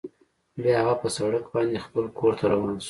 [0.61, 2.79] بیا هغه په سړک باندې خپل کور ته روان شو